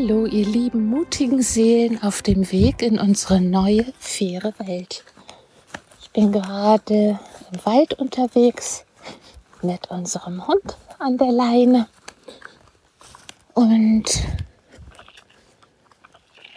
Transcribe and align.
Hallo, 0.00 0.24
ihr 0.24 0.46
lieben 0.46 0.86
mutigen 0.86 1.42
Seelen 1.42 2.02
auf 2.02 2.22
dem 2.22 2.50
Weg 2.52 2.80
in 2.80 2.98
unsere 2.98 3.38
neue, 3.38 3.84
faire 3.98 4.54
Welt. 4.56 5.04
Ich 6.00 6.10
bin 6.12 6.32
gerade 6.32 7.20
im 7.52 7.66
Wald 7.66 7.92
unterwegs 7.94 8.86
mit 9.60 9.90
unserem 9.90 10.46
Hund 10.46 10.78
an 10.98 11.18
der 11.18 11.32
Leine 11.32 11.86
und 13.52 14.04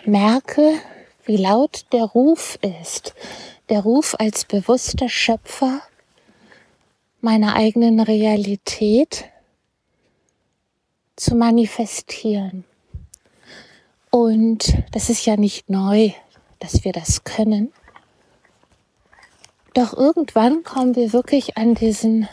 merke, 0.05 0.75
wie 1.25 1.37
laut 1.37 1.85
der 1.91 2.05
Ruf 2.05 2.57
ist. 2.61 3.13
Der 3.67 3.81
Ruf 3.81 4.15
als 4.19 4.45
bewusster 4.45 5.09
Schöpfer 5.09 5.81
meiner 7.19 7.57
eigenen 7.57 7.99
Realität 7.99 9.25
zu 11.17 11.35
manifestieren. 11.35 12.63
Und 14.15 14.75
das 14.91 15.09
ist 15.09 15.25
ja 15.25 15.37
nicht 15.37 15.71
neu, 15.71 16.11
dass 16.59 16.83
wir 16.83 16.91
das 16.91 17.23
können. 17.23 17.73
Doch 19.73 19.97
irgendwann 19.97 20.61
kommen 20.61 20.95
wir 20.95 21.13
wirklich 21.13 21.57
an 21.57 21.73
diesen 21.73 22.29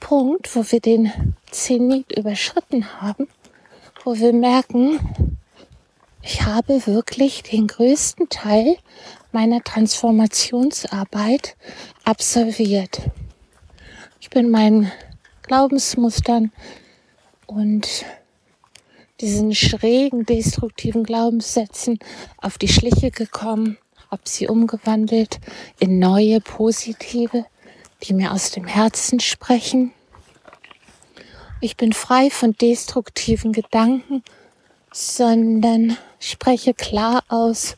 Punkt, 0.00 0.54
wo 0.54 0.70
wir 0.70 0.80
den 0.80 1.34
Zenit 1.50 2.12
überschritten 2.12 3.00
haben, 3.00 3.26
wo 4.04 4.16
wir 4.16 4.34
merken, 4.34 5.00
ich 6.20 6.44
habe 6.44 6.86
wirklich 6.86 7.42
den 7.42 7.68
größten 7.68 8.28
Teil 8.28 8.76
meiner 9.32 9.64
Transformationsarbeit 9.64 11.56
absolviert. 12.04 13.00
Ich 14.20 14.28
bin 14.28 14.50
meinen 14.50 14.92
Glaubensmustern 15.40 16.52
und 17.46 18.04
diesen 19.20 19.54
schrägen, 19.54 20.24
destruktiven 20.24 21.04
Glaubenssätzen 21.04 21.98
auf 22.36 22.58
die 22.58 22.68
Schliche 22.68 23.10
gekommen, 23.10 23.78
habe 24.10 24.22
sie 24.24 24.48
umgewandelt 24.48 25.40
in 25.78 25.98
neue, 25.98 26.40
positive, 26.40 27.44
die 28.02 28.14
mir 28.14 28.32
aus 28.32 28.50
dem 28.50 28.66
Herzen 28.66 29.20
sprechen. 29.20 29.92
Ich 31.60 31.76
bin 31.76 31.92
frei 31.92 32.30
von 32.30 32.52
destruktiven 32.52 33.52
Gedanken, 33.52 34.22
sondern 34.92 35.96
spreche 36.20 36.72
klar 36.72 37.24
aus, 37.28 37.76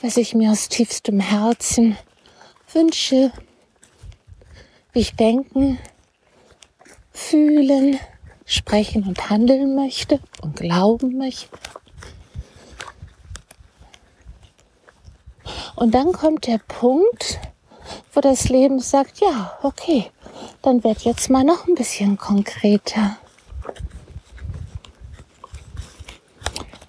was 0.00 0.16
ich 0.16 0.34
mir 0.34 0.50
aus 0.50 0.68
tiefstem 0.68 1.20
Herzen 1.20 1.96
wünsche, 2.72 3.32
wie 4.92 5.00
ich 5.00 5.14
denken, 5.14 5.78
fühlen, 7.12 7.98
sprechen 8.50 9.04
und 9.06 9.30
handeln 9.30 9.76
möchte 9.76 10.18
und 10.42 10.56
glauben 10.56 11.16
möchte. 11.16 11.56
Und 15.76 15.94
dann 15.94 16.12
kommt 16.12 16.46
der 16.46 16.58
Punkt, 16.58 17.38
wo 18.12 18.20
das 18.20 18.48
Leben 18.48 18.80
sagt, 18.80 19.20
ja, 19.20 19.56
okay, 19.62 20.10
dann 20.62 20.82
werd 20.82 21.02
jetzt 21.02 21.30
mal 21.30 21.44
noch 21.44 21.66
ein 21.68 21.76
bisschen 21.76 22.18
konkreter. 22.18 23.16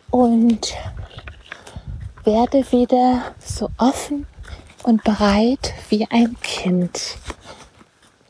Und 0.09 0.73
werde 2.23 2.69
wieder 2.71 3.33
so 3.39 3.69
offen 3.77 4.25
und 4.83 5.03
bereit 5.03 5.73
wie 5.89 6.07
ein 6.09 6.35
Kind, 6.41 7.17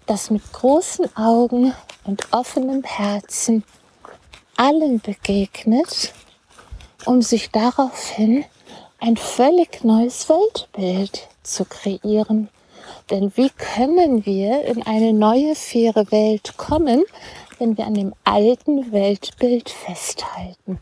das 0.06 0.30
mit 0.30 0.52
großen 0.52 1.16
Augen 1.16 1.74
und 2.04 2.32
offenem 2.32 2.84
Herzen 2.84 3.64
allen 4.58 5.00
begegnet, 5.00 6.14
um 7.06 7.22
sich 7.22 7.52
daraufhin 7.52 8.46
ein 9.00 9.18
völlig 9.18 9.84
neues 9.84 10.30
Weltbild 10.30 11.28
zu 11.44 11.66
kreieren. 11.66 12.50
Denn 13.10 13.32
wie 13.36 13.50
können 13.50 14.26
wir 14.26 14.64
in 14.66 14.84
eine 14.84 15.14
neue, 15.14 15.56
faire 15.56 16.12
Welt 16.12 16.58
kommen, 16.58 17.04
wenn 17.58 17.78
wir 17.78 17.86
an 17.86 17.96
dem 17.96 18.14
alten 18.24 18.92
Weltbild 18.92 19.70
festhalten? 19.70 20.80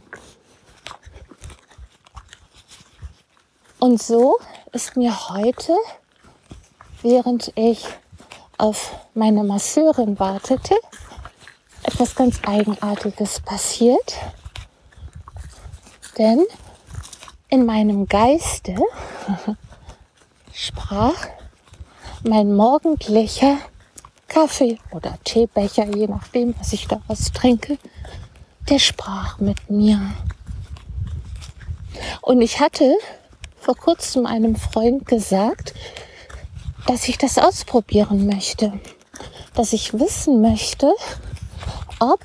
Und 3.80 4.02
so 4.02 4.38
ist 4.74 4.98
mir 4.98 5.30
heute, 5.30 5.74
während 7.02 7.54
ich 7.56 7.86
auf 8.58 8.94
meine 9.14 9.46
Masseurin 9.46 10.20
wartete, 10.20 10.76
etwas 12.00 12.16
ganz 12.16 12.40
Eigenartiges 12.48 13.42
passiert. 13.42 14.16
Denn 16.18 16.46
in 17.50 17.66
meinem 17.66 18.08
Geiste 18.08 18.76
sprach 20.54 21.28
mein 22.24 22.56
morgendlicher 22.56 23.58
Kaffee 24.30 24.78
oder 24.92 25.18
Teebecher, 25.26 25.94
je 25.94 26.08
nachdem, 26.08 26.58
was 26.58 26.72
ich 26.72 26.88
daraus 26.88 27.34
trinke, 27.34 27.78
der 28.70 28.80
sprach 28.80 29.40
mit 29.40 29.70
mir. 29.70 30.00
Und 32.22 32.42
ich 32.42 32.62
hatte 32.62 32.96
vor 33.60 33.76
kurzem 33.76 34.26
einem 34.26 34.56
Freund 34.56 35.06
gesagt, 35.06 35.74
dass 36.88 37.10
ich 37.10 37.18
das 37.18 37.38
ausprobieren 37.38 38.26
möchte, 38.26 38.80
dass 39.54 39.74
ich 39.74 40.00
wissen 40.00 40.40
möchte, 40.40 40.94
ob, 42.00 42.20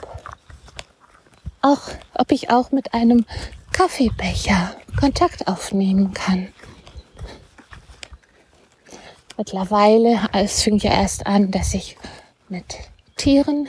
auch, 1.63 1.81
ob 2.15 2.33
ich 2.33 2.51
auch 2.51 2.71
mit 2.73 2.95
einem 2.95 3.25
Kaffeebecher 3.73 4.77
Kontakt 4.99 5.49
aufnehmen 5.49 6.13
kann. 6.15 6.49
Mittlerweile, 9.37 10.21
es 10.33 10.63
fing 10.63 10.79
ja 10.79 10.93
erst 10.93 11.27
an, 11.27 11.51
dass 11.51 11.75
ich 11.75 11.97
mit 12.49 12.77
Tieren 13.17 13.69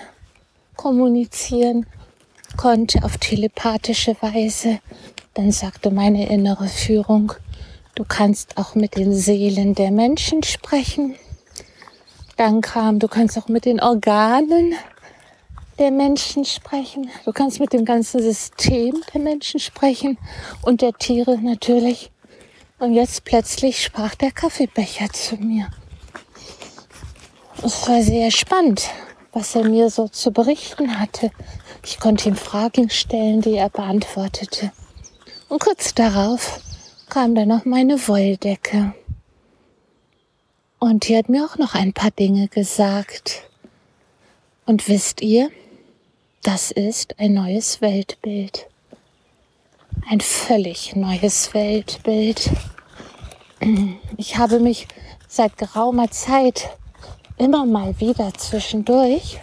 kommunizieren 0.76 1.88
konnte 2.56 3.04
auf 3.04 3.18
telepathische 3.18 4.16
Weise. 4.22 4.80
Dann 5.34 5.52
sagte 5.52 5.90
meine 5.92 6.30
innere 6.30 6.68
Führung, 6.68 7.34
du 7.96 8.04
kannst 8.08 8.58
auch 8.58 8.76
mit 8.76 8.96
den 8.96 9.14
Seelen 9.14 9.74
der 9.74 9.92
Menschen 9.92 10.44
sprechen. 10.44 11.16
Dann 12.38 12.62
kam, 12.62 13.00
du 13.00 13.08
kannst 13.08 13.38
auch 13.38 13.48
mit 13.48 13.66
den 13.66 13.82
Organen 13.82 14.76
der 15.78 15.91
Menschen 15.91 16.46
sprechen. 16.46 17.09
Du 17.25 17.34
kannst 17.34 17.59
mit 17.59 17.74
dem 17.74 17.86
ganzen 17.86 18.22
System 18.22 19.03
der 19.13 19.22
Menschen 19.22 19.59
sprechen 19.59 20.18
und 20.62 20.81
der 20.81 20.94
Tiere 20.94 21.38
natürlich. 21.38 22.12
Und 22.80 22.94
jetzt 22.94 23.24
plötzlich 23.24 23.84
sprach 23.84 24.16
der 24.16 24.31
Kaffeebecher 24.31 25.09
zu 25.09 25.35
mir. 25.35 25.69
Es 27.64 27.88
war 27.88 28.02
sehr 28.02 28.31
spannend, 28.31 28.90
was 29.31 29.56
er 29.56 29.64
mir 29.64 29.90
so 29.90 30.08
zu 30.08 30.31
berichten 30.31 31.00
hatte. 31.00 31.31
Ich 31.85 32.00
konnte 32.00 32.30
ihm 32.30 32.35
Fragen 32.35 32.90
stellen, 32.90 33.41
die 33.41 33.56
er 33.56 33.69
beantwortete. 33.69 34.72
Und 35.47 35.62
kurz 35.62 35.94
darauf 35.94 36.59
kam 37.09 37.35
dann 37.35 37.47
noch 37.47 37.66
meine 37.66 38.08
Wolldecke. 38.08 38.94
Und 40.80 41.08
die 41.08 41.18
hat 41.18 41.30
mir 41.30 41.46
auch 41.46 41.58
noch 41.58 41.75
ein 41.75 41.94
paar 41.94 42.12
Dinge 42.12 42.47
gesagt. 42.47 43.50
Und 44.66 44.88
wisst 44.90 45.22
ihr, 45.22 45.50
das 46.46 46.70
ist 46.70 47.20
ein 47.20 47.34
neues 47.34 47.82
Weltbild. 47.82 48.68
Ein 50.08 50.22
völlig 50.22 50.96
neues 50.96 51.56
Weltbild. 51.56 52.52
Ich 54.18 54.38
habe 54.38 54.59
mich 54.59 54.88
seit 55.28 55.58
geraumer 55.58 56.12
Zeit 56.12 56.70
immer 57.38 57.66
mal 57.66 58.00
wieder 58.00 58.32
zwischendurch 58.36 59.40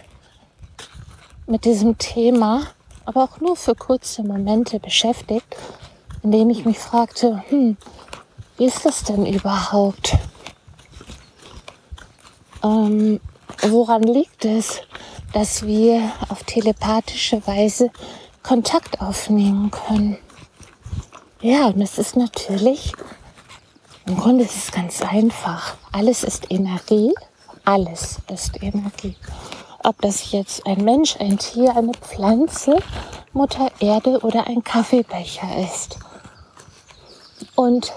mit 1.45 1.65
diesem 1.65 1.97
Thema, 1.97 2.67
aber 3.03 3.25
auch 3.25 3.41
nur 3.41 3.57
für 3.57 3.75
kurze 3.75 4.23
Momente 4.23 4.79
beschäftigt, 4.79 5.57
indem 6.23 6.51
ich 6.51 6.63
mich 6.63 6.79
fragte, 6.79 7.43
hm, 7.49 7.75
wie 8.55 8.65
ist 8.65 8.85
das 8.85 9.03
denn 9.03 9.25
überhaupt? 9.25 10.13
Ähm, 12.63 13.19
woran 13.61 14.03
liegt 14.03 14.45
es, 14.45 14.79
dass 15.33 15.65
wir 15.65 16.11
auf 16.29 16.43
telepathische 16.43 17.45
Weise 17.45 17.91
Kontakt 18.43 19.01
aufnehmen 19.01 19.71
können. 19.71 20.17
Ja, 21.41 21.67
und 21.67 21.81
es 21.81 21.97
ist 21.97 22.15
natürlich, 22.15 22.93
im 24.05 24.17
Grunde 24.17 24.45
ist 24.45 24.55
es 24.55 24.71
ganz 24.71 25.01
einfach. 25.01 25.75
Alles 25.91 26.23
ist 26.23 26.49
Energie. 26.51 27.13
Alles 27.65 28.17
ist 28.31 28.61
Energie. 28.61 29.15
Ob 29.83 30.01
das 30.01 30.31
jetzt 30.31 30.65
ein 30.65 30.83
Mensch, 30.83 31.17
ein 31.19 31.37
Tier, 31.37 31.75
eine 31.75 31.93
Pflanze, 31.93 32.77
Mutter 33.33 33.71
Erde 33.79 34.19
oder 34.19 34.47
ein 34.47 34.63
Kaffeebecher 34.63 35.57
ist. 35.57 35.97
Und 37.55 37.93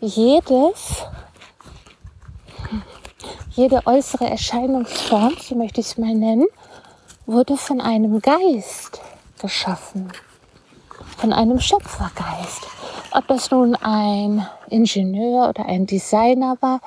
jedes 0.00 1.04
jede 3.50 3.86
äußere 3.86 4.28
Erscheinungsform, 4.28 5.34
so 5.40 5.54
möchte 5.54 5.80
ich 5.80 5.88
es 5.88 5.98
mal 5.98 6.14
nennen, 6.14 6.46
wurde 7.26 7.56
von 7.56 7.80
einem 7.80 8.20
Geist 8.20 9.00
geschaffen. 9.40 10.10
von 11.16 11.32
einem 11.34 11.60
Schöpfergeist. 11.60 12.66
Ob 13.12 13.26
das 13.28 13.50
nun 13.50 13.74
ein 13.74 14.46
Ingenieur 14.70 15.50
oder 15.50 15.66
ein 15.66 15.86
Designer 15.86 16.56
war, 16.60 16.80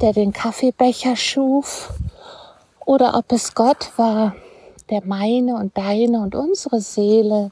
der 0.00 0.12
den 0.12 0.32
Kaffeebecher 0.32 1.16
schuf, 1.16 1.92
oder 2.86 3.14
ob 3.16 3.30
es 3.32 3.54
Gott 3.54 3.90
war, 3.96 4.34
der 4.90 5.02
meine 5.04 5.56
und 5.56 5.76
deine 5.76 6.20
und 6.20 6.34
unsere 6.34 6.80
Seele 6.80 7.50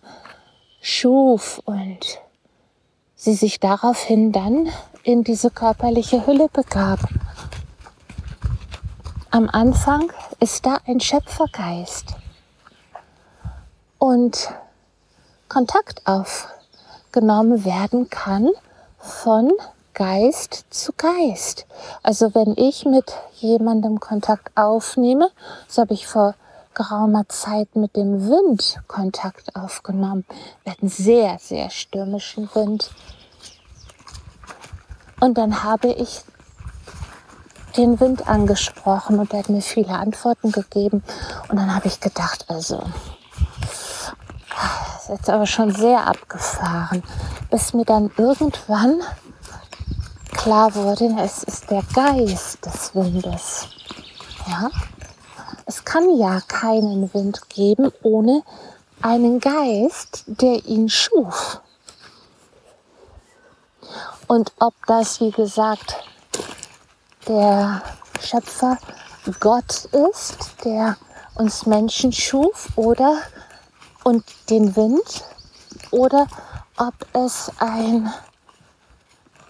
schuf 0.81 1.61
und 1.64 2.19
sie 3.14 3.35
sich 3.35 3.61
daraufhin 3.61 4.32
dann 4.32 4.69
in 5.03 5.25
diese 5.25 5.50
körperliche 5.50 6.26
Hülle 6.26 6.49
begab. 6.53 7.00
Am 9.34 9.49
Anfang 9.50 10.12
ist 10.40 10.67
da 10.67 10.76
ein 10.87 11.00
Schöpfergeist 11.00 12.17
und 13.96 14.50
Kontakt 15.49 16.02
aufgenommen 16.06 17.64
werden 17.64 18.11
kann 18.11 18.50
von 18.99 19.50
Geist 19.94 20.67
zu 20.69 20.93
Geist. 20.93 21.67
Also 22.02 22.34
wenn 22.34 22.55
ich 22.58 22.84
mit 22.84 23.11
jemandem 23.37 24.00
Kontakt 24.00 24.55
aufnehme, 24.55 25.31
so 25.67 25.81
habe 25.81 25.94
ich 25.94 26.06
vor 26.06 26.35
geraumer 26.75 27.26
Zeit 27.31 27.75
mit 27.75 27.96
dem 27.96 28.28
Wind 28.28 28.82
Kontakt 28.87 29.56
aufgenommen. 29.56 30.26
Wir 30.62 30.73
hatten 30.75 30.88
sehr, 30.88 31.38
sehr 31.38 31.70
stürmischen 31.70 32.50
Wind. 32.55 32.90
Und 35.20 35.38
dann 35.38 35.62
habe 35.62 35.88
ich 35.88 36.20
den 37.77 38.01
Wind 38.01 38.29
angesprochen 38.29 39.19
und 39.19 39.33
er 39.33 39.41
hat 39.41 39.49
mir 39.49 39.63
viele 39.63 39.95
Antworten 39.95 40.53
gegeben. 40.53 41.03
Und 41.49 41.57
dann 41.57 41.75
habe 41.75 41.89
ich 41.89 42.01
gedacht, 42.01 42.47
also, 42.49 42.83
das 44.51 45.03
ist 45.03 45.09
jetzt 45.09 45.31
aber 45.31 45.47
schon 45.47 45.75
sehr 45.75 46.07
abgefahren, 46.07 47.03
bis 47.51 47.75
mir 47.75 47.85
dann 47.85 48.11
irgendwann 48.17 49.01
klar 50.33 50.75
wurde, 50.75 51.15
es 51.21 51.43
ist 51.45 51.71
der 51.71 51.83
Geist 51.95 52.65
des 52.67 52.95
Windes. 52.95 53.69
Ja? 54.49 54.71
Es 55.67 55.85
kann 55.85 56.17
ja 56.19 56.41
keinen 56.49 57.13
Wind 57.15 57.49
geben 57.49 57.93
ohne 58.03 58.43
einen 59.01 59.41
Geist, 59.41 60.25
der 60.27 60.65
ihn 60.67 60.89
schuf. 60.89 61.61
Und 64.27 64.53
ob 64.59 64.75
das, 64.87 65.21
wie 65.21 65.31
gesagt, 65.31 65.97
der 67.27 67.83
Schöpfer 68.21 68.79
Gott 69.41 69.85
ist, 70.11 70.37
der 70.65 70.97
uns 71.35 71.67
Menschen 71.67 72.13
schuf 72.13 72.69
oder 72.77 73.19
und 74.05 74.25
den 74.51 74.75
Wind 74.75 75.25
oder 75.91 76.27
ob 76.77 76.95
es 77.15 77.51
ein 77.59 78.13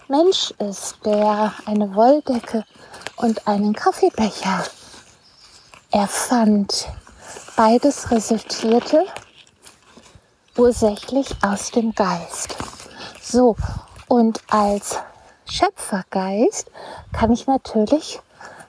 Mensch 0.07 0.51
ist, 0.59 0.97
der 1.05 1.53
eine 1.65 1.95
Wolldecke 1.95 2.65
und 3.15 3.47
einen 3.47 3.73
Kaffeebecher 3.73 4.63
erfand. 5.91 6.87
Beides 7.55 8.11
resultierte 8.11 9.05
ursächlich 10.57 11.29
aus 11.41 11.71
dem 11.71 11.93
Geist. 11.95 12.55
So, 13.21 13.55
und 14.07 14.41
als 14.49 14.99
Schöpfergeist 15.45 16.71
kann 17.11 17.31
ich 17.31 17.47
natürlich 17.47 18.19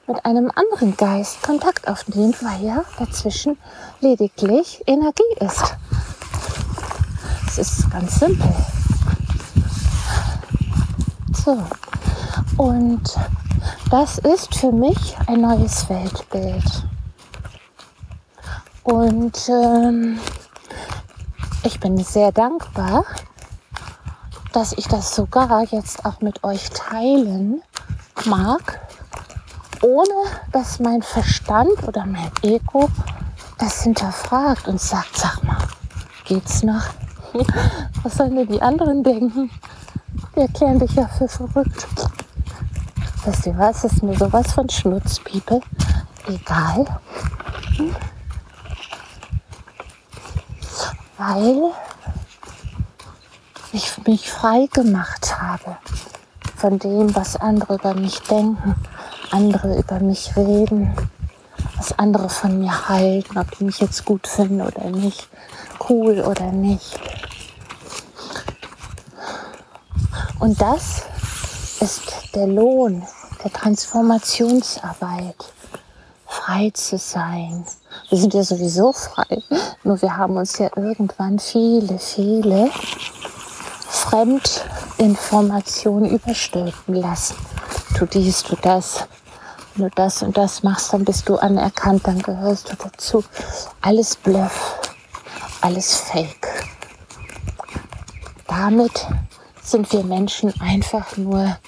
mit 0.06 0.24
einem 0.24 0.50
anderen 0.54 0.96
Geist 0.96 1.42
Kontakt 1.42 1.88
aufnehmen, 1.88 2.34
weil 2.40 2.62
ja 2.62 2.84
dazwischen 2.98 3.58
lediglich 4.00 4.82
Energie 4.86 5.22
ist. 5.40 5.76
Es 7.46 7.58
ist 7.58 7.90
ganz 7.90 8.18
simpel. 8.18 8.54
So, 11.44 11.62
und 12.56 13.02
das 13.90 14.18
ist 14.18 14.54
für 14.54 14.72
mich 14.72 15.16
ein 15.26 15.40
neues 15.40 15.88
Weltbild. 15.88 16.64
Und 18.82 19.48
ähm, 19.48 20.18
ich 21.62 21.80
bin 21.80 21.96
sehr 21.98 22.32
dankbar, 22.32 23.04
dass 24.54 24.72
ich 24.72 24.86
das 24.86 25.14
sogar 25.14 25.64
jetzt 25.64 26.06
auch 26.06 26.20
mit 26.20 26.44
euch 26.44 26.70
teilen 26.70 27.60
mag, 28.24 28.80
ohne 29.82 30.14
dass 30.52 30.78
mein 30.78 31.02
Verstand 31.02 31.82
oder 31.88 32.06
mein 32.06 32.30
Ego 32.42 32.88
das 33.58 33.82
hinterfragt 33.82 34.68
und 34.68 34.80
sagt, 34.80 35.16
sag 35.16 35.42
mal, 35.42 35.58
geht's 36.24 36.62
noch? 36.62 36.84
Was 38.04 38.14
sollen 38.14 38.36
denn 38.36 38.46
die 38.46 38.62
anderen 38.62 39.02
denken? 39.02 39.50
Die 40.36 40.40
erklären 40.40 40.78
dich 40.78 40.92
ja 40.92 41.08
für 41.08 41.26
verrückt. 41.26 41.88
Wisst 43.24 43.46
ihr 43.46 43.56
was? 43.56 43.84
Ist 43.84 44.02
mir 44.02 44.16
sowas 44.16 44.52
von 44.52 44.68
Schnutzpiepe. 44.68 45.60
Egal. 46.28 46.84
Weil 51.16 51.72
ich 53.74 54.06
mich 54.06 54.30
frei 54.30 54.68
gemacht 54.72 55.40
habe 55.40 55.76
von 56.56 56.78
dem, 56.78 57.14
was 57.14 57.36
andere 57.36 57.74
über 57.74 57.94
mich 57.94 58.20
denken, 58.20 58.76
andere 59.30 59.76
über 59.76 59.98
mich 59.98 60.36
reden, 60.36 60.96
was 61.76 61.98
andere 61.98 62.28
von 62.28 62.60
mir 62.60 62.88
halten, 62.88 63.36
ob 63.36 63.50
die 63.58 63.64
mich 63.64 63.80
jetzt 63.80 64.04
gut 64.04 64.28
finden 64.28 64.60
oder 64.60 64.84
nicht, 64.90 65.28
cool 65.88 66.20
oder 66.20 66.52
nicht. 66.52 67.00
Und 70.38 70.60
das 70.60 71.02
ist 71.80 72.12
der 72.34 72.46
Lohn 72.46 73.02
der 73.42 73.52
Transformationsarbeit, 73.52 75.36
frei 76.26 76.70
zu 76.72 76.96
sein. 76.96 77.66
Wir 78.08 78.18
sind 78.18 78.34
ja 78.34 78.42
sowieso 78.42 78.92
frei, 78.92 79.42
nur 79.82 80.00
wir 80.00 80.16
haben 80.16 80.36
uns 80.36 80.58
ja 80.58 80.70
irgendwann 80.76 81.38
viele, 81.38 81.98
viele 81.98 82.70
Fremdinformationen 84.04 86.10
überstülpen 86.10 86.94
lassen. 86.94 87.36
Tu 87.96 88.06
dies, 88.06 88.42
tu 88.42 88.56
das. 88.60 89.06
Du 89.76 89.88
das 89.96 90.22
und 90.22 90.36
das 90.36 90.62
machst, 90.62 90.92
dann 90.92 91.04
bist 91.04 91.28
du 91.28 91.36
anerkannt, 91.36 92.06
dann 92.06 92.20
gehörst 92.20 92.70
du 92.70 92.76
dazu. 92.76 93.24
Alles 93.80 94.14
Bluff, 94.14 94.78
alles 95.62 95.96
Fake. 95.96 96.68
Damit 98.46 99.04
sind 99.62 99.90
wir 99.92 100.04
Menschen 100.04 100.54
einfach 100.60 101.16
nur 101.16 101.58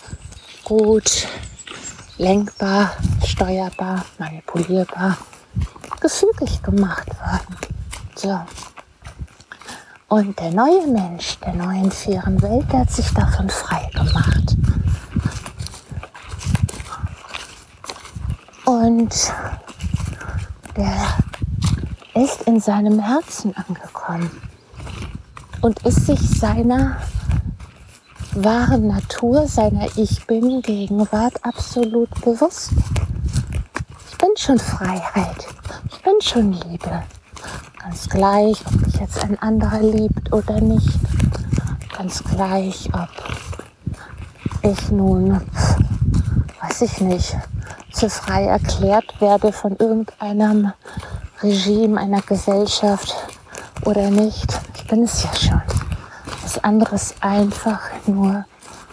gut 0.62 1.26
lenkbar, 2.19 2.93
steuerbar, 3.25 4.05
manipulierbar, 4.19 5.16
gefügig 6.00 6.62
gemacht 6.62 7.09
worden. 7.09 7.57
So. 8.14 8.38
Und 10.08 10.38
der 10.38 10.52
neue 10.52 10.86
Mensch 10.86 11.36
der 11.40 11.54
neuen 11.54 11.90
fairen 11.90 12.40
Welt, 12.40 12.72
der 12.72 12.80
hat 12.80 12.90
sich 12.92 13.12
davon 13.12 13.50
frei 13.50 13.90
gemacht. 13.92 14.56
Und 18.64 19.32
der 20.76 20.94
ist 22.14 22.42
in 22.42 22.60
seinem 22.60 23.00
Herzen 23.00 23.52
angekommen 23.56 24.30
und 25.60 25.82
ist 25.84 26.06
sich 26.06 26.20
seiner 26.20 26.98
wahren 28.32 28.86
Natur, 28.86 29.48
seiner 29.48 29.88
Ich 29.96 30.25
bin 30.26 30.62
Gegenwart 30.62 31.34
absolut 31.44 32.10
bewusst. 32.20 32.70
Ich 34.10 34.18
bin 34.18 34.30
schon 34.36 34.58
Freiheit. 34.60 35.46
Ich 35.90 36.02
bin 36.02 36.20
schon 36.20 36.52
Liebe. 36.52 37.02
Ganz 37.80 38.08
gleich, 38.08 38.64
ob 38.66 38.86
jetzt 39.06 39.22
ein 39.22 39.38
anderer 39.38 39.80
liebt 39.80 40.32
oder 40.32 40.60
nicht. 40.60 40.98
Ganz 41.96 42.22
gleich, 42.25 42.90
ob 42.92 43.08
ich 44.62 44.90
nun, 44.90 45.40
weiß 46.60 46.82
ich 46.82 47.00
nicht, 47.00 47.36
zu 47.92 48.10
frei 48.10 48.44
erklärt 48.46 49.20
werde 49.20 49.52
von 49.52 49.76
irgendeinem 49.76 50.72
Regime, 51.40 52.00
einer 52.00 52.20
Gesellschaft 52.22 53.14
oder 53.84 54.10
nicht. 54.10 54.58
Ich 54.75 54.86
bin 54.88 55.04
es 55.04 55.22
ja 55.22 55.34
schon. 55.34 55.62
Das 56.42 56.62
andere 56.64 56.96
ist 56.96 57.14
einfach 57.20 57.82
nur 58.06 58.44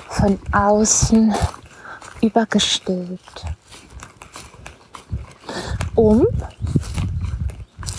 von 0.09 0.39
außen 0.51 1.33
übergestülpt. 2.21 3.45
Um 5.95 6.27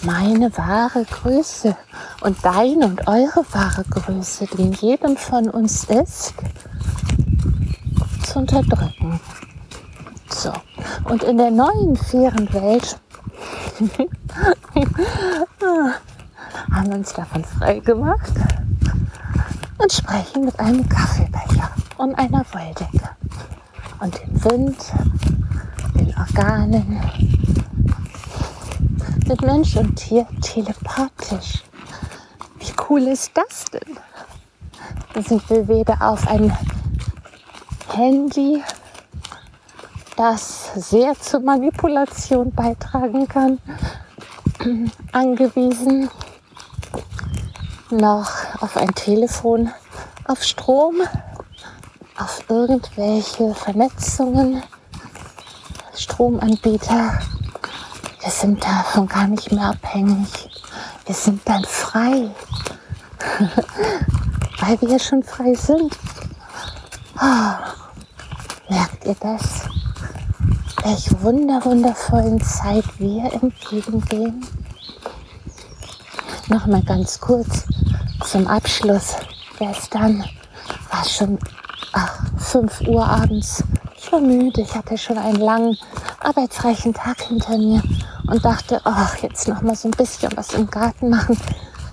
meine 0.05 0.57
wahre 0.57 1.05
Größe 1.05 1.77
und 2.21 2.37
deine 2.45 2.87
und 2.87 3.07
eure 3.07 3.45
wahre 3.53 3.85
Größe, 3.85 4.47
die 4.57 4.63
in 4.63 4.73
jedem 4.73 5.17
von 5.17 5.49
uns 5.51 5.85
ist, 5.85 6.35
zu 8.25 8.39
unterdrücken. 8.39 9.21
So. 10.29 10.53
Und 11.05 11.23
in 11.23 11.39
der 11.39 11.51
neuen 11.51 11.97
fairen 11.97 12.53
Welt 12.53 12.99
haben 16.73 16.89
wir 16.89 16.97
uns 16.97 17.13
davon 17.13 17.45
frei 17.45 17.79
gemacht. 17.81 18.33
und 19.79 19.93
sprechen 19.93 20.45
mit 20.47 20.59
einem 20.59 20.89
Kaffeebecher 20.89 21.71
und 21.99 22.15
einer 22.15 22.45
Wolldecke 22.53 23.11
und 24.01 24.21
dem 24.21 24.45
Wind, 24.45 24.77
den 25.95 26.15
Organen, 26.17 27.01
mit 29.27 29.43
Mensch 29.43 29.77
und 29.77 29.97
Tier 29.97 30.27
telepathisch. 30.43 31.63
Wie 32.59 32.73
cool 32.89 33.03
ist 33.03 33.33
das 33.35 33.65
denn? 33.67 33.99
Da 35.15 35.23
sind 35.23 35.49
wir 35.49 35.67
weder 35.69 35.97
auf 36.01 36.27
ein 36.29 36.57
Handy, 37.89 38.63
das 40.17 40.71
sehr 40.75 41.19
zur 41.19 41.41
Manipulation 41.41 42.53
beitragen 42.53 43.27
kann, 43.29 43.61
angewiesen, 45.13 46.11
noch 47.91 48.31
auf 48.61 48.77
ein 48.77 48.95
Telefon, 48.95 49.71
auf 50.27 50.43
Strom, 50.43 50.97
auf 52.19 52.43
irgendwelche 52.49 53.55
Vernetzungen, 53.55 54.63
Stromanbieter. 55.95 57.21
Wir 58.25 58.33
sind 58.33 58.65
davon 58.65 59.07
gar 59.07 59.27
nicht 59.27 59.53
mehr 59.53 59.67
abhängig. 59.67 60.49
Wir 61.05 61.15
sind 61.15 61.43
dann 61.45 61.63
frei, 61.65 62.31
weil 64.61 64.81
wir 64.81 64.99
schon 64.99 65.23
frei 65.23 65.53
sind. 65.53 65.95
Oh, 67.21 68.71
merkt 68.71 69.05
ihr 69.05 69.15
das? 69.21 69.69
Welch 70.85 71.23
wunder, 71.23 71.63
wundervollen 71.67 72.41
Zeit 72.41 72.87
wir 72.97 73.31
entgegengehen. 73.31 74.43
Noch 76.49 76.65
mal 76.65 76.83
ganz 76.83 77.21
kurz 77.21 77.65
zum 78.25 78.47
Abschluss. 78.47 79.17
Gestern 79.59 80.25
war 80.91 81.05
schon 81.05 81.39
ach, 81.93 82.21
5 82.39 82.89
Uhr 82.89 83.07
abends. 83.07 83.63
Ich 83.99 84.11
war 84.11 84.21
müde. 84.21 84.63
Ich 84.63 84.75
hatte 84.75 84.97
schon 84.97 85.19
einen 85.19 85.41
langen, 85.41 85.77
arbeitsreichen 86.21 86.95
Tag 86.95 87.21
hinter 87.21 87.59
mir 87.59 87.83
und 88.27 88.45
dachte, 88.45 88.81
ach, 88.85 89.17
jetzt 89.19 89.49
noch 89.49 89.63
mal 89.63 89.77
so 89.77 89.89
ein 89.89 89.93
bisschen 89.93 90.31
was 90.37 90.55
im 90.55 90.71
Garten 90.71 91.11
machen. 91.11 91.37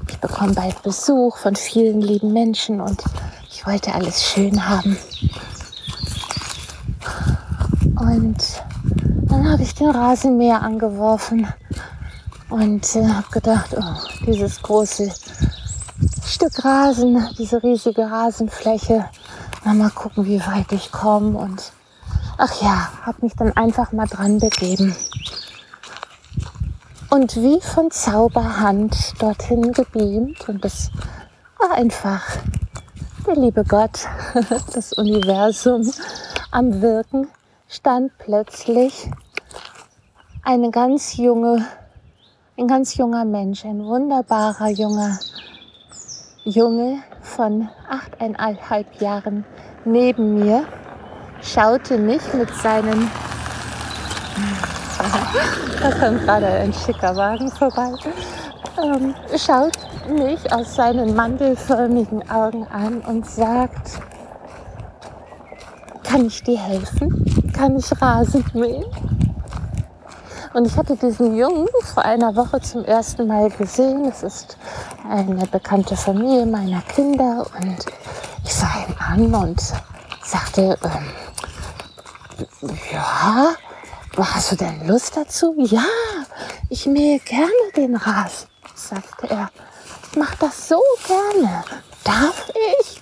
Ich 0.10 0.20
bekomme 0.20 0.54
bald 0.54 0.82
Besuch 0.84 1.38
von 1.38 1.56
vielen 1.56 2.02
lieben 2.02 2.34
Menschen 2.34 2.82
und 2.82 3.04
ich 3.50 3.66
wollte 3.66 3.94
alles 3.94 4.24
schön 4.24 4.68
haben. 4.68 4.98
Und 7.96 8.64
dann 9.30 9.52
habe 9.52 9.64
ich 9.64 9.76
den 9.76 9.90
Rasenmäher 9.90 10.62
angeworfen 10.62 11.48
und 12.50 12.96
äh, 12.96 13.08
habe 13.08 13.30
gedacht, 13.32 13.76
oh, 13.78 14.26
dieses 14.26 14.62
große 14.62 15.12
Stück 16.26 16.66
Rasen, 16.66 17.28
diese 17.38 17.62
riesige 17.62 18.10
Rasenfläche, 18.10 19.06
mal 19.64 19.90
gucken, 19.92 20.26
wie 20.26 20.40
weit 20.40 20.72
ich 20.72 20.92
komme. 20.92 21.38
Und 21.38 21.72
ach 22.38 22.62
ja, 22.62 22.90
habe 23.04 23.20
mich 23.22 23.34
dann 23.36 23.56
einfach 23.56 23.92
mal 23.92 24.08
dran 24.08 24.40
begeben. 24.40 24.96
Und 27.12 27.36
wie 27.36 27.60
von 27.60 27.92
Zauberhand 27.92 29.22
dorthin 29.22 29.74
gebeamt. 29.74 30.48
Und 30.48 30.64
das 30.64 30.90
war 31.60 31.72
einfach 31.78 32.24
der 33.28 33.36
liebe 33.36 33.64
Gott, 33.66 34.08
das 34.74 34.94
Universum 34.94 35.92
am 36.52 36.82
Wirken, 36.82 37.28
stand 37.68 38.18
plötzlich 38.18 39.12
eine 40.44 40.72
ganz 40.72 41.18
junge, 41.18 41.66
ein 42.58 42.68
ganz 42.68 42.96
junger 42.96 43.26
Mensch, 43.26 43.66
ein 43.66 43.84
wunderbarer 43.84 44.70
junger 44.70 45.20
Junge 46.46 47.04
von 47.22 47.70
achteinhalb 47.90 49.02
Jahren 49.02 49.46
neben 49.86 50.40
mir, 50.40 50.64
schaute 51.42 51.98
mich 51.98 52.22
mit 52.34 52.50
seinen, 52.56 53.12
da 55.82 55.92
kommt 55.92 56.24
gerade 56.26 56.48
ein 56.48 56.74
schicker 56.74 57.16
Wagen 57.16 57.50
vorbei, 57.52 57.92
ähm, 58.82 59.16
schaut 59.38 59.78
mich 60.10 60.52
aus 60.54 60.76
seinen 60.76 61.16
mandelförmigen 61.16 62.30
Augen 62.30 62.68
an 62.68 63.02
und 63.02 63.26
sagt, 63.26 64.00
kann 66.04 66.26
ich 66.26 66.44
dir 66.44 66.60
helfen? 66.60 67.54
Kann 67.54 67.78
ich 67.78 68.02
Rasen 68.02 68.44
mähen? 68.54 68.86
Und 70.54 70.68
ich 70.68 70.76
hatte 70.76 70.98
diesen 70.98 71.38
Jungen 71.38 71.68
vor 71.94 72.04
einer 72.04 72.36
Woche 72.36 72.60
zum 72.60 72.84
ersten 72.84 73.28
Mal 73.28 73.50
gesehen. 73.52 74.06
Es 74.06 74.22
ist 74.22 74.58
eine 75.10 75.48
bekannte 75.48 75.96
Familie 75.96 76.46
meiner 76.46 76.82
Kinder 76.82 77.46
und 77.62 77.86
ich 78.44 78.54
sah 78.54 78.86
ihn 78.88 78.96
an 79.00 79.34
und 79.34 79.62
sagte, 80.24 80.78
ähm, 80.84 82.70
ja, 82.92 83.52
hast 84.18 84.52
du 84.52 84.56
denn 84.56 84.88
Lust 84.88 85.16
dazu? 85.16 85.56
Ja, 85.58 85.86
ich 86.70 86.86
mähe 86.86 87.20
gerne 87.20 87.52
den 87.76 87.96
Rasen, 87.96 88.50
sagte 88.76 89.30
er. 89.30 89.50
Ich 90.12 90.18
mach 90.18 90.36
das 90.36 90.68
so 90.68 90.82
gerne. 91.08 91.64
Darf 92.04 92.52
ich? 92.80 93.02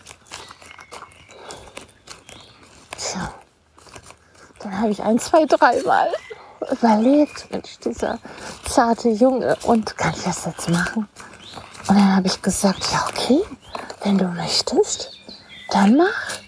Tja, 2.97 3.33
dann 4.59 4.79
habe 4.79 4.91
ich 4.91 5.01
ein, 5.01 5.17
zwei, 5.17 5.45
dreimal 5.45 6.09
überlegt, 6.71 7.49
Mensch, 7.51 7.79
dieser 7.79 8.19
zarte 8.67 9.09
Junge, 9.09 9.57
und 9.63 9.97
kann 9.97 10.13
ich 10.15 10.23
das 10.23 10.45
jetzt 10.45 10.69
machen? 10.69 11.07
Und 11.87 11.95
dann 11.95 12.15
habe 12.15 12.27
ich 12.27 12.41
gesagt, 12.41 12.91
ja, 12.91 13.07
okay, 13.09 13.41
wenn 14.03 14.17
du 14.17 14.25
möchtest, 14.25 15.11
dann 15.71 15.97
mach. 15.97 16.39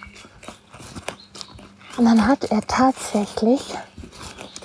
Und 1.97 2.05
dann 2.05 2.27
hat 2.27 2.45
er 2.45 2.61
tatsächlich 2.61 3.61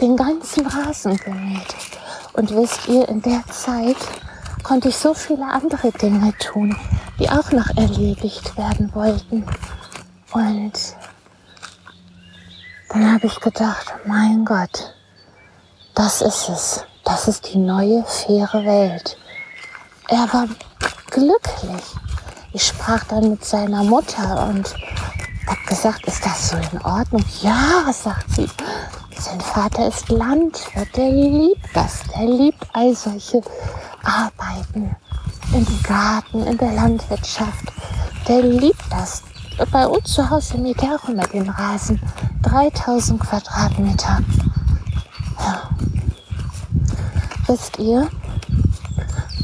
den 0.00 0.16
ganzen 0.16 0.66
Rasen 0.66 1.16
gemäht. 1.16 1.74
Und 2.34 2.50
wisst 2.54 2.86
ihr, 2.88 3.08
in 3.08 3.22
der 3.22 3.42
Zeit 3.46 3.96
konnte 4.62 4.88
ich 4.88 4.96
so 4.96 5.14
viele 5.14 5.46
andere 5.46 5.90
Dinge 5.92 6.34
tun, 6.38 6.76
die 7.18 7.30
auch 7.30 7.50
noch 7.52 7.68
erledigt 7.76 8.56
werden 8.56 8.94
wollten. 8.94 9.44
Und 10.32 10.72
dann 12.90 13.12
habe 13.12 13.26
ich 13.26 13.40
gedacht, 13.40 13.94
mein 14.04 14.44
Gott, 14.44 14.94
das 15.94 16.20
ist 16.20 16.48
es. 16.48 16.84
Das 17.04 17.28
ist 17.28 17.52
die 17.52 17.58
neue, 17.58 18.04
faire 18.04 18.64
Welt. 18.64 19.16
Er 20.08 20.28
war 20.32 20.46
glücklich. 21.10 21.84
Ich 22.52 22.66
sprach 22.66 23.04
dann 23.04 23.30
mit 23.30 23.44
seiner 23.44 23.82
Mutter 23.82 24.48
und 24.48 24.74
habe 25.46 25.64
gesagt, 25.68 26.04
ist 26.06 26.24
das 26.24 26.50
so 26.50 26.56
in 26.56 26.82
Ordnung? 26.82 27.24
Ja, 27.40 27.92
sagt 27.92 28.30
sie. 28.32 28.48
Sein 29.18 29.40
Vater 29.40 29.88
ist 29.88 30.08
Landwirt, 30.10 30.96
der 30.96 31.10
liebt 31.10 31.74
das. 31.74 32.02
Der 32.14 32.26
liebt 32.26 32.66
all 32.72 32.94
solche 32.94 33.40
Arbeiten 34.04 34.94
im 35.52 35.66
Garten, 35.82 36.46
in 36.46 36.58
der 36.58 36.72
Landwirtschaft. 36.72 37.72
Der 38.28 38.42
liebt 38.42 38.84
das. 38.90 39.22
Bei 39.72 39.86
uns 39.86 40.12
zu 40.12 40.28
Hause 40.28 40.58
mäht 40.58 40.82
er 40.82 40.96
auch 40.96 41.08
immer 41.08 41.26
den 41.26 41.48
Rasen. 41.48 42.00
3000 42.42 43.20
Quadratmeter. 43.20 44.20
Ja. 45.38 45.70
Wisst 47.46 47.78
ihr? 47.78 48.08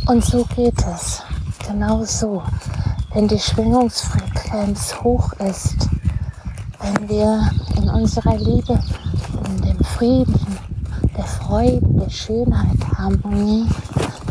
Und 0.06 0.24
so 0.24 0.44
geht 0.54 0.84
es. 0.94 1.22
Genau 1.66 2.04
so. 2.04 2.42
Wenn 3.14 3.28
die 3.28 3.38
Schwingungsfrequenz 3.38 4.94
hoch 5.02 5.32
ist, 5.34 5.88
wenn 6.80 7.08
wir 7.08 7.50
in 7.76 7.88
unserer 7.88 8.36
Liebe, 8.36 8.78
in 9.52 9.62
dem 9.62 9.84
Frieden, 9.84 10.58
der 11.16 11.24
Freude, 11.24 11.80
der 11.82 12.10
Schönheit, 12.10 12.78
Harmonie, 12.96 13.66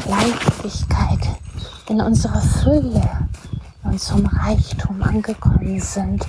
Leichtigkeit, 0.10 1.30
in 1.90 2.01
unserer 2.01 2.42
Fülle, 2.42 3.01
in 3.84 3.92
unserem 3.92 4.25
Reichtum 4.25 5.01
angekommen 5.04 5.80
sind, 5.80 6.25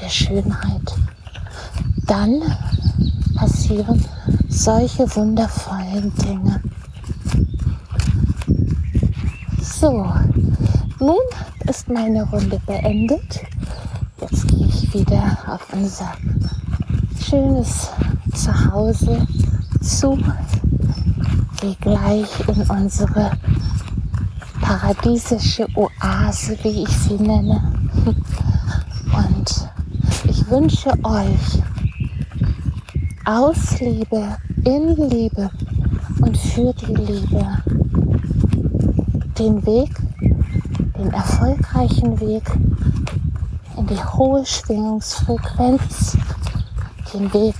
der 0.00 0.08
Schönheit, 0.08 0.94
dann 2.06 2.42
passieren 3.34 4.02
solche 4.48 5.14
wundervollen 5.14 6.12
Dinge. 6.16 6.60
So, 9.60 10.06
nun 11.00 11.18
ist 11.68 11.88
meine 11.88 12.22
Runde 12.30 12.58
beendet. 12.64 13.40
Jetzt 14.22 14.48
gehe 14.48 14.66
ich 14.66 14.94
wieder 14.94 15.36
auf 15.46 15.66
unser 15.72 16.14
schönes 17.20 17.90
Zuhause 18.34 19.26
zu. 19.80 20.18
Gehe 21.60 21.76
gleich 21.80 22.28
in 22.48 22.62
unsere 22.68 23.32
paradiesische 24.60 25.66
Oase, 25.74 26.58
wie 26.62 26.82
ich 26.82 26.90
sie 26.90 27.14
nenne. 27.14 27.60
Und 29.12 29.68
ich 30.24 30.48
wünsche 30.50 30.90
euch 31.02 31.62
aus 33.24 33.80
Liebe, 33.80 34.36
in 34.64 34.94
Liebe 35.08 35.50
und 36.20 36.36
für 36.36 36.72
die 36.74 36.94
Liebe 36.94 37.46
den 39.38 39.64
Weg 39.66 39.90
den 40.98 41.12
erfolgreichen 41.12 42.18
Weg 42.20 42.42
in 43.76 43.86
die 43.86 44.02
hohe 44.02 44.44
Schwingungsfrequenz, 44.44 46.16
den 47.12 47.32
Weg 47.32 47.54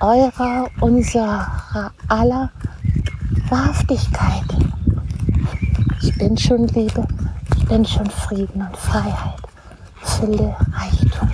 eurer, 0.00 0.68
unserer 0.80 1.92
aller 2.08 2.50
Wahrhaftigkeit. 3.48 4.44
Ich 6.02 6.16
bin 6.18 6.36
schon 6.36 6.68
Liebe, 6.68 7.06
ich 7.56 7.66
bin 7.66 7.84
schon 7.84 8.10
Frieden 8.10 8.66
und 8.66 8.76
Freiheit, 8.76 9.40
Fülle, 10.02 10.54
Reichtum. 10.72 11.30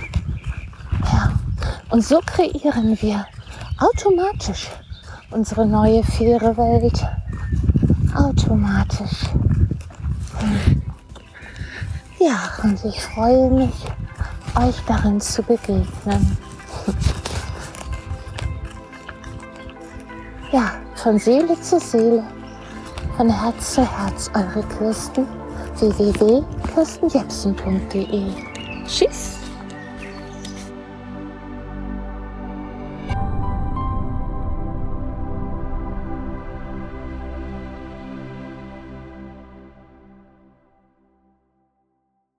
Ja, 1.11 1.31
und 1.89 2.03
so 2.03 2.19
kreieren 2.25 2.97
wir 3.01 3.25
automatisch 3.79 4.69
unsere 5.31 5.65
neue 5.65 6.03
faire 6.03 6.55
Welt. 6.57 7.05
Automatisch. 8.15 9.23
Ja, 12.19 12.49
und 12.63 12.83
ich 12.85 13.01
freue 13.01 13.49
mich, 13.49 13.73
euch 14.55 14.81
darin 14.87 15.19
zu 15.19 15.43
begegnen. 15.43 16.37
Ja, 20.51 20.71
von 20.95 21.17
Seele 21.17 21.59
zu 21.61 21.79
Seele, 21.79 22.23
von 23.17 23.29
Herz 23.29 23.73
zu 23.75 23.81
Herz, 23.81 24.29
eure 24.33 24.63
Kirsten 24.77 25.25
www.kirstenjepsen.de. 25.79 28.31
Tschüss! 28.85 29.42